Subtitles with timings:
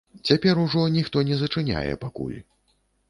[0.27, 2.37] Цяпер ужо ніхто не зачыняе пакуль.